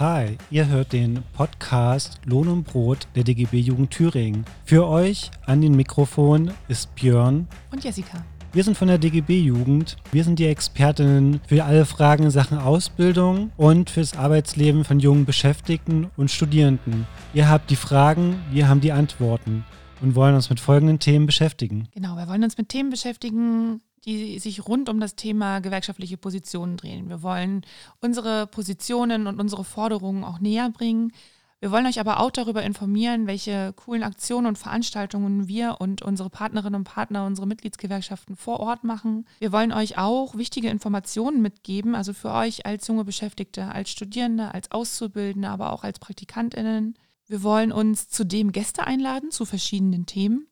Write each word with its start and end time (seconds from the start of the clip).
Hi, 0.00 0.38
ihr 0.50 0.66
hört 0.66 0.94
den 0.94 1.22
Podcast 1.34 2.22
Lohn 2.24 2.48
und 2.48 2.64
Brot 2.64 3.06
der 3.14 3.22
DGB 3.22 3.60
Jugend 3.60 3.90
Thüringen. 3.90 4.46
Für 4.64 4.86
euch 4.86 5.30
an 5.44 5.60
den 5.60 5.76
Mikrofon 5.76 6.52
ist 6.68 6.94
Björn 6.94 7.46
und 7.70 7.84
Jessica. 7.84 8.24
Wir 8.54 8.64
sind 8.64 8.78
von 8.78 8.88
der 8.88 8.96
DGB 8.96 9.38
Jugend. 9.38 9.98
Wir 10.10 10.24
sind 10.24 10.38
die 10.38 10.46
Expertinnen 10.46 11.42
für 11.46 11.64
alle 11.64 11.84
Fragen 11.84 12.24
in 12.24 12.30
Sachen 12.30 12.56
Ausbildung 12.56 13.52
und 13.58 13.90
fürs 13.90 14.16
Arbeitsleben 14.16 14.84
von 14.84 15.00
jungen 15.00 15.26
Beschäftigten 15.26 16.10
und 16.16 16.30
Studierenden. 16.30 17.06
Ihr 17.34 17.50
habt 17.50 17.68
die 17.68 17.76
Fragen, 17.76 18.40
wir 18.50 18.70
haben 18.70 18.80
die 18.80 18.92
Antworten 18.92 19.66
und 20.00 20.14
wollen 20.14 20.34
uns 20.34 20.48
mit 20.48 20.60
folgenden 20.60 20.98
Themen 20.98 21.26
beschäftigen. 21.26 21.88
Genau, 21.92 22.16
wir 22.16 22.26
wollen 22.26 22.42
uns 22.42 22.56
mit 22.56 22.70
Themen 22.70 22.88
beschäftigen, 22.88 23.82
die 24.04 24.38
sich 24.38 24.66
rund 24.66 24.88
um 24.88 25.00
das 25.00 25.14
Thema 25.14 25.60
gewerkschaftliche 25.60 26.16
Positionen 26.16 26.76
drehen. 26.76 27.08
Wir 27.08 27.22
wollen 27.22 27.62
unsere 28.00 28.46
Positionen 28.46 29.26
und 29.26 29.40
unsere 29.40 29.64
Forderungen 29.64 30.24
auch 30.24 30.40
näher 30.40 30.70
bringen. 30.70 31.12
Wir 31.60 31.70
wollen 31.70 31.84
euch 31.84 32.00
aber 32.00 32.20
auch 32.20 32.30
darüber 32.30 32.62
informieren, 32.62 33.26
welche 33.26 33.74
coolen 33.74 34.02
Aktionen 34.02 34.46
und 34.46 34.56
Veranstaltungen 34.56 35.46
wir 35.46 35.76
und 35.78 36.00
unsere 36.00 36.30
Partnerinnen 36.30 36.76
und 36.80 36.84
Partner, 36.84 37.26
unsere 37.26 37.46
Mitgliedsgewerkschaften 37.46 38.34
vor 38.34 38.60
Ort 38.60 38.82
machen. 38.82 39.26
Wir 39.40 39.52
wollen 39.52 39.70
euch 39.70 39.98
auch 39.98 40.36
wichtige 40.36 40.70
Informationen 40.70 41.42
mitgeben, 41.42 41.94
also 41.94 42.14
für 42.14 42.32
euch 42.32 42.64
als 42.64 42.86
junge 42.88 43.04
Beschäftigte, 43.04 43.70
als 43.70 43.90
Studierende, 43.90 44.54
als 44.54 44.70
Auszubildende, 44.70 45.50
aber 45.50 45.72
auch 45.74 45.84
als 45.84 45.98
Praktikantinnen. 45.98 46.94
Wir 47.26 47.42
wollen 47.42 47.72
uns 47.72 48.08
zudem 48.08 48.52
Gäste 48.52 48.86
einladen 48.86 49.30
zu 49.30 49.44
verschiedenen 49.44 50.06
Themen. 50.06 50.49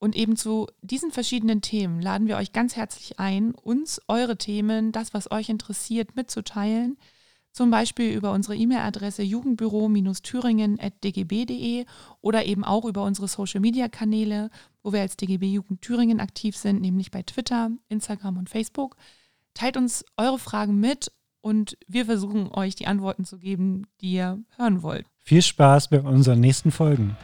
Und 0.00 0.16
eben 0.16 0.34
zu 0.34 0.66
diesen 0.80 1.12
verschiedenen 1.12 1.60
Themen 1.60 2.00
laden 2.00 2.26
wir 2.26 2.38
euch 2.38 2.52
ganz 2.52 2.74
herzlich 2.74 3.20
ein, 3.20 3.52
uns 3.52 4.00
eure 4.08 4.38
Themen, 4.38 4.92
das, 4.92 5.12
was 5.12 5.30
euch 5.30 5.50
interessiert, 5.50 6.16
mitzuteilen. 6.16 6.96
Zum 7.52 7.70
Beispiel 7.70 8.14
über 8.14 8.32
unsere 8.32 8.56
E-Mail-Adresse 8.56 9.22
jugendbüro-thüringen.dgb.de 9.22 11.84
oder 12.22 12.46
eben 12.46 12.64
auch 12.64 12.86
über 12.86 13.04
unsere 13.04 13.28
Social-Media-Kanäle, 13.28 14.48
wo 14.82 14.94
wir 14.94 15.02
als 15.02 15.18
DGB 15.18 15.52
Jugend 15.52 15.82
Thüringen 15.82 16.20
aktiv 16.20 16.56
sind, 16.56 16.80
nämlich 16.80 17.10
bei 17.10 17.22
Twitter, 17.22 17.70
Instagram 17.90 18.38
und 18.38 18.48
Facebook. 18.48 18.96
Teilt 19.52 19.76
uns 19.76 20.06
eure 20.16 20.38
Fragen 20.38 20.80
mit 20.80 21.12
und 21.42 21.76
wir 21.88 22.06
versuchen 22.06 22.50
euch 22.52 22.74
die 22.74 22.86
Antworten 22.86 23.26
zu 23.26 23.36
geben, 23.36 23.86
die 24.00 24.12
ihr 24.12 24.42
hören 24.56 24.82
wollt. 24.82 25.04
Viel 25.18 25.42
Spaß 25.42 25.88
bei 25.88 26.00
unseren 26.00 26.40
nächsten 26.40 26.70
Folgen. 26.70 27.18